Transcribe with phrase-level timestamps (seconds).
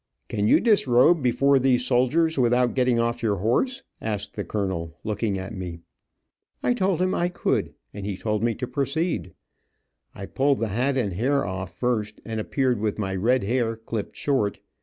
[0.29, 5.37] "Can you disrobe, before these soldiers, without getting off your horse?" asked the colonel, looking
[5.37, 5.81] at me.
[6.63, 9.35] I told him I could and he told me to proceed.
[10.15, 14.15] I pulled the hat and hair off first and appeared with my red hair clipped
[14.15, 14.59] short.